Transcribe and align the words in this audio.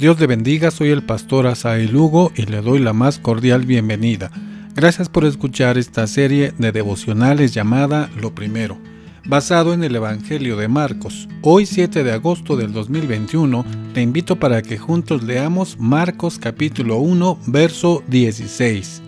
Dios 0.00 0.18
le 0.18 0.26
bendiga, 0.26 0.70
soy 0.70 0.88
el 0.88 1.02
pastor 1.02 1.46
Asael 1.46 1.92
Lugo 1.92 2.32
y 2.34 2.46
le 2.46 2.62
doy 2.62 2.78
la 2.78 2.94
más 2.94 3.18
cordial 3.18 3.66
bienvenida. 3.66 4.30
Gracias 4.74 5.10
por 5.10 5.26
escuchar 5.26 5.76
esta 5.76 6.06
serie 6.06 6.54
de 6.56 6.72
devocionales 6.72 7.52
llamada 7.52 8.08
Lo 8.18 8.34
Primero, 8.34 8.78
basado 9.26 9.74
en 9.74 9.84
el 9.84 9.94
Evangelio 9.94 10.56
de 10.56 10.68
Marcos. 10.68 11.28
Hoy 11.42 11.66
7 11.66 12.02
de 12.02 12.12
agosto 12.12 12.56
del 12.56 12.72
2021 12.72 13.66
te 13.92 14.00
invito 14.00 14.36
para 14.36 14.62
que 14.62 14.78
juntos 14.78 15.22
leamos 15.22 15.78
Marcos 15.78 16.38
capítulo 16.38 16.96
1 16.96 17.38
verso 17.48 18.02
16. 18.08 19.02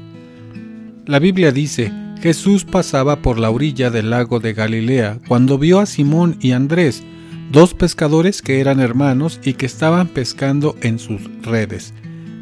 La 1.07 1.19
Biblia 1.19 1.53
dice, 1.53 1.91
Jesús 2.21 2.67
pasaba 2.67 3.23
por 3.23 3.39
la 3.39 3.49
orilla 3.49 3.89
del 3.89 4.11
lago 4.11 4.41
de 4.41 4.53
Galilea 4.53 5.21
cuando 5.27 5.57
vio 5.57 5.81
a 5.81 5.87
Simón 5.87 6.37
y 6.39 6.53
Andrés, 6.53 7.03
dos 7.51 7.75
pescadores 7.75 8.43
que 8.43 8.61
eran 8.61 8.81
hermanos 8.81 9.41
y 9.43 9.55
que 9.55 9.67
estaban 9.67 10.09
pescando 10.09 10.77
en 10.81 10.99
sus 10.99 11.23
redes. 11.43 11.93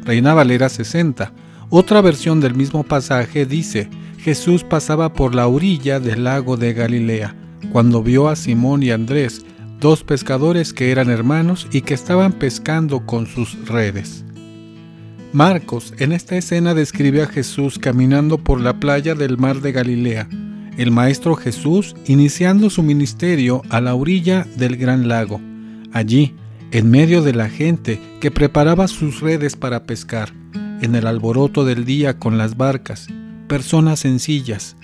Reina 0.03 0.33
Valera 0.33 0.69
60. 0.69 1.33
Otra 1.69 2.01
versión 2.01 2.41
del 2.41 2.55
mismo 2.55 2.83
pasaje 2.83 3.45
dice, 3.45 3.89
Jesús 4.17 4.63
pasaba 4.63 5.13
por 5.13 5.33
la 5.33 5.47
orilla 5.47 5.99
del 5.99 6.25
lago 6.25 6.57
de 6.57 6.73
Galilea, 6.73 7.35
cuando 7.71 8.03
vio 8.03 8.29
a 8.29 8.35
Simón 8.35 8.83
y 8.83 8.91
Andrés, 8.91 9.45
dos 9.79 10.03
pescadores 10.03 10.73
que 10.73 10.91
eran 10.91 11.09
hermanos 11.09 11.67
y 11.71 11.81
que 11.81 11.93
estaban 11.93 12.33
pescando 12.33 13.05
con 13.05 13.25
sus 13.25 13.67
redes. 13.67 14.23
Marcos 15.33 15.93
en 15.97 16.11
esta 16.11 16.35
escena 16.35 16.73
describe 16.73 17.23
a 17.23 17.27
Jesús 17.27 17.79
caminando 17.79 18.37
por 18.37 18.59
la 18.59 18.79
playa 18.79 19.15
del 19.15 19.37
mar 19.37 19.61
de 19.61 19.71
Galilea, 19.71 20.27
el 20.77 20.91
Maestro 20.91 21.35
Jesús 21.35 21.95
iniciando 22.05 22.69
su 22.69 22.83
ministerio 22.83 23.61
a 23.69 23.81
la 23.81 23.93
orilla 23.93 24.47
del 24.57 24.77
gran 24.77 25.07
lago, 25.07 25.41
allí, 25.91 26.35
en 26.71 26.89
medio 26.89 27.21
de 27.21 27.33
la 27.33 27.49
gente 27.49 27.99
que 28.21 28.31
preparaba 28.31 28.87
sus 28.87 29.19
redes 29.19 29.55
para 29.55 29.83
pescar, 29.83 30.33
en 30.81 30.95
el 30.95 31.05
alboroto 31.05 31.65
del 31.65 31.83
día 31.83 32.17
con 32.17 32.37
las 32.37 32.55
barcas, 32.55 33.07
personas 33.47 33.99
sencillas. 33.99 34.77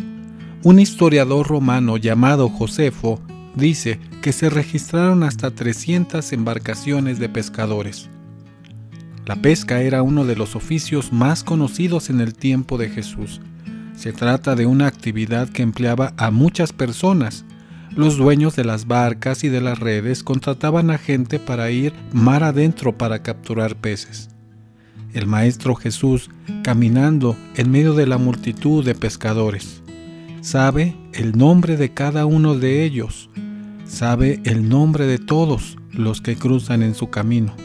Un 0.63 0.79
historiador 0.79 1.47
romano 1.47 1.95
llamado 1.97 2.49
Josefo 2.49 3.21
dice 3.55 3.99
que 4.21 4.33
se 4.33 4.49
registraron 4.49 5.23
hasta 5.23 5.51
300 5.51 6.33
embarcaciones 6.33 7.19
de 7.19 7.29
pescadores. 7.29 8.09
La 9.25 9.37
pesca 9.37 9.81
era 9.81 10.03
uno 10.03 10.25
de 10.25 10.35
los 10.35 10.55
oficios 10.55 11.13
más 11.13 11.43
conocidos 11.43 12.09
en 12.09 12.19
el 12.19 12.33
tiempo 12.33 12.77
de 12.77 12.89
Jesús 12.89 13.41
se 13.97 14.13
trata 14.13 14.55
de 14.55 14.67
una 14.67 14.85
actividad 14.85 15.49
que 15.49 15.63
empleaba 15.63 16.13
a 16.17 16.29
muchas 16.29 16.71
personas. 16.71 17.45
Los 17.95 18.15
dueños 18.15 18.55
de 18.55 18.63
las 18.63 18.85
barcas 18.85 19.43
y 19.43 19.49
de 19.49 19.59
las 19.59 19.79
redes 19.79 20.23
contrataban 20.23 20.91
a 20.91 20.99
gente 20.99 21.39
para 21.39 21.71
ir 21.71 21.93
mar 22.13 22.43
adentro 22.43 22.95
para 22.95 23.23
capturar 23.23 23.75
peces. 23.75 24.29
El 25.13 25.25
Maestro 25.25 25.73
Jesús 25.73 26.29
caminando 26.63 27.35
en 27.55 27.71
medio 27.71 27.95
de 27.95 28.05
la 28.05 28.19
multitud 28.19 28.85
de 28.85 28.93
pescadores. 28.93 29.81
Sabe 30.41 30.95
el 31.13 31.35
nombre 31.35 31.75
de 31.75 31.91
cada 31.91 32.27
uno 32.27 32.53
de 32.53 32.83
ellos. 32.83 33.31
Sabe 33.85 34.41
el 34.43 34.69
nombre 34.69 35.07
de 35.07 35.17
todos 35.17 35.75
los 35.91 36.21
que 36.21 36.35
cruzan 36.35 36.83
en 36.83 36.93
su 36.93 37.09
camino. 37.09 37.55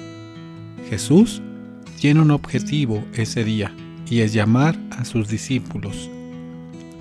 Jesús 0.89 1.43
tiene 2.01 2.23
un 2.23 2.31
objetivo 2.31 3.05
ese 3.13 3.45
día 3.45 3.71
y 4.09 4.21
es 4.21 4.33
llamar 4.33 4.79
a 4.93 5.05
sus 5.05 5.29
discípulos. 5.29 6.09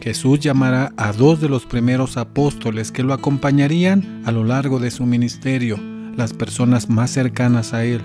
Jesús 0.01 0.39
llamará 0.39 0.93
a 0.97 1.13
dos 1.13 1.39
de 1.39 1.47
los 1.47 1.67
primeros 1.67 2.17
apóstoles 2.17 2.91
que 2.91 3.03
lo 3.03 3.13
acompañarían 3.13 4.23
a 4.25 4.31
lo 4.31 4.43
largo 4.43 4.79
de 4.79 4.89
su 4.89 5.05
ministerio, 5.05 5.79
las 6.17 6.33
personas 6.33 6.89
más 6.89 7.11
cercanas 7.11 7.73
a 7.73 7.85
él. 7.85 8.01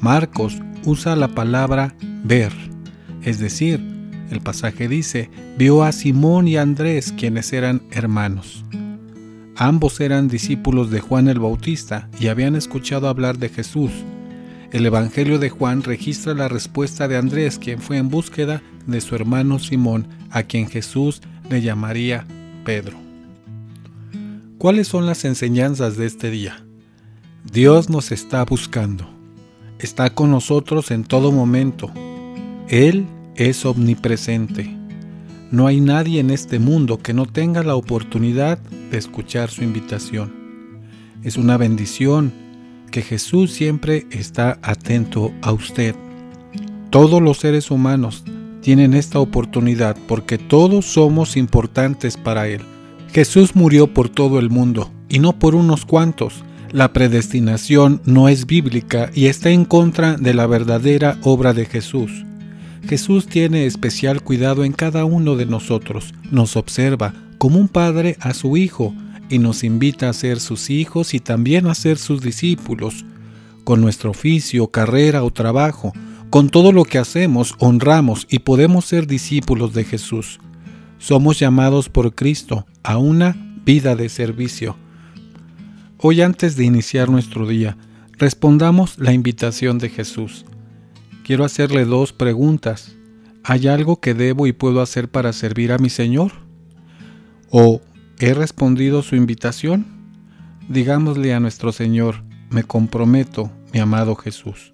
Marcos 0.00 0.58
usa 0.84 1.16
la 1.16 1.28
palabra 1.28 1.94
ver, 2.22 2.52
es 3.22 3.38
decir, 3.38 3.80
el 4.30 4.40
pasaje 4.40 4.88
dice, 4.88 5.30
vio 5.56 5.84
a 5.84 5.92
Simón 5.92 6.48
y 6.48 6.58
Andrés, 6.58 7.14
quienes 7.16 7.52
eran 7.52 7.82
hermanos. 7.90 8.64
Ambos 9.56 10.00
eran 10.00 10.28
discípulos 10.28 10.90
de 10.90 11.00
Juan 11.00 11.28
el 11.28 11.38
Bautista 11.38 12.10
y 12.20 12.26
habían 12.26 12.56
escuchado 12.56 13.08
hablar 13.08 13.38
de 13.38 13.48
Jesús. 13.48 13.90
El 14.72 14.84
Evangelio 14.84 15.38
de 15.38 15.48
Juan 15.48 15.82
registra 15.82 16.34
la 16.34 16.48
respuesta 16.48 17.06
de 17.06 17.16
Andrés, 17.16 17.58
quien 17.58 17.80
fue 17.80 17.98
en 17.98 18.08
búsqueda 18.08 18.62
de 18.86 19.00
su 19.00 19.14
hermano 19.14 19.58
Simón, 19.58 20.08
a 20.30 20.42
quien 20.42 20.68
Jesús 20.68 21.20
le 21.48 21.62
llamaría 21.62 22.26
Pedro. 22.64 22.98
¿Cuáles 24.58 24.88
son 24.88 25.06
las 25.06 25.24
enseñanzas 25.24 25.96
de 25.96 26.06
este 26.06 26.30
día? 26.30 26.64
Dios 27.44 27.88
nos 27.88 28.10
está 28.10 28.44
buscando. 28.44 29.08
Está 29.78 30.10
con 30.10 30.30
nosotros 30.30 30.90
en 30.90 31.04
todo 31.04 31.30
momento. 31.30 31.92
Él 32.68 33.06
es 33.36 33.64
omnipresente. 33.64 34.74
No 35.52 35.68
hay 35.68 35.80
nadie 35.80 36.18
en 36.18 36.30
este 36.30 36.58
mundo 36.58 36.98
que 36.98 37.12
no 37.14 37.26
tenga 37.26 37.62
la 37.62 37.76
oportunidad 37.76 38.58
de 38.90 38.98
escuchar 38.98 39.50
su 39.50 39.62
invitación. 39.62 40.32
Es 41.22 41.36
una 41.36 41.56
bendición 41.56 42.32
que 42.96 43.02
Jesús 43.02 43.52
siempre 43.52 44.06
está 44.10 44.58
atento 44.62 45.30
a 45.42 45.52
usted. 45.52 45.94
Todos 46.88 47.20
los 47.20 47.36
seres 47.36 47.70
humanos 47.70 48.24
tienen 48.62 48.94
esta 48.94 49.18
oportunidad 49.18 49.98
porque 50.08 50.38
todos 50.38 50.86
somos 50.86 51.36
importantes 51.36 52.16
para 52.16 52.48
Él. 52.48 52.62
Jesús 53.12 53.54
murió 53.54 53.92
por 53.92 54.08
todo 54.08 54.38
el 54.38 54.48
mundo 54.48 54.90
y 55.10 55.18
no 55.18 55.38
por 55.38 55.54
unos 55.54 55.84
cuantos. 55.84 56.42
La 56.72 56.94
predestinación 56.94 58.00
no 58.06 58.30
es 58.30 58.46
bíblica 58.46 59.10
y 59.14 59.26
está 59.26 59.50
en 59.50 59.66
contra 59.66 60.16
de 60.16 60.32
la 60.32 60.46
verdadera 60.46 61.18
obra 61.22 61.52
de 61.52 61.66
Jesús. 61.66 62.24
Jesús 62.88 63.26
tiene 63.26 63.66
especial 63.66 64.22
cuidado 64.22 64.64
en 64.64 64.72
cada 64.72 65.04
uno 65.04 65.36
de 65.36 65.44
nosotros, 65.44 66.14
nos 66.30 66.56
observa 66.56 67.12
como 67.36 67.58
un 67.58 67.68
padre 67.68 68.16
a 68.20 68.32
su 68.32 68.56
hijo 68.56 68.94
y 69.28 69.38
nos 69.38 69.64
invita 69.64 70.08
a 70.08 70.12
ser 70.12 70.40
sus 70.40 70.70
hijos 70.70 71.14
y 71.14 71.20
también 71.20 71.66
a 71.66 71.74
ser 71.74 71.98
sus 71.98 72.20
discípulos. 72.20 73.04
Con 73.64 73.80
nuestro 73.80 74.10
oficio, 74.10 74.68
carrera 74.68 75.24
o 75.24 75.32
trabajo, 75.32 75.92
con 76.30 76.50
todo 76.50 76.72
lo 76.72 76.84
que 76.84 76.98
hacemos, 76.98 77.54
honramos 77.58 78.26
y 78.30 78.40
podemos 78.40 78.84
ser 78.84 79.06
discípulos 79.06 79.74
de 79.74 79.84
Jesús. 79.84 80.38
Somos 80.98 81.38
llamados 81.38 81.88
por 81.88 82.14
Cristo 82.14 82.66
a 82.82 82.98
una 82.98 83.36
vida 83.64 83.96
de 83.96 84.08
servicio. 84.08 84.76
Hoy 85.98 86.20
antes 86.20 86.56
de 86.56 86.64
iniciar 86.64 87.08
nuestro 87.08 87.46
día, 87.46 87.76
respondamos 88.18 88.98
la 88.98 89.12
invitación 89.12 89.78
de 89.78 89.88
Jesús. 89.88 90.44
Quiero 91.24 91.44
hacerle 91.44 91.84
dos 91.84 92.12
preguntas. 92.12 92.96
¿Hay 93.42 93.66
algo 93.66 94.00
que 94.00 94.14
debo 94.14 94.46
y 94.46 94.52
puedo 94.52 94.80
hacer 94.80 95.08
para 95.08 95.32
servir 95.32 95.72
a 95.72 95.78
mi 95.78 95.90
Señor? 95.90 96.32
¿O 97.50 97.80
he 98.18 98.34
respondido 98.34 99.02
su 99.02 99.16
invitación? 99.16 99.86
Digámosle 100.68 101.34
a 101.34 101.40
nuestro 101.40 101.72
Señor, 101.72 102.22
me 102.50 102.64
comprometo, 102.64 103.50
mi 103.72 103.80
amado 103.80 104.16
Jesús. 104.16 104.72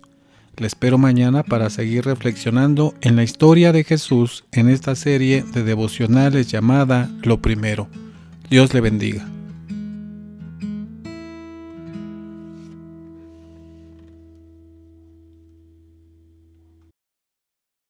Le 0.57 0.67
espero 0.67 0.99
mañana 0.99 1.43
para 1.43 1.71
seguir 1.71 2.05
reflexionando 2.05 2.95
en 3.01 3.17
la 3.17 3.23
historia 3.23 3.73
de 3.73 3.85
Jesús 3.85 4.45
en 4.53 4.69
esta 4.69 4.95
serie 4.95 5.43
de 5.43 5.65
devocionales 5.65 6.51
llamada 6.51 7.11
Lo 7.23 7.41
Primero. 7.41 7.89
Dios 8.51 8.75
le 8.75 8.81
bendiga. 8.81 9.27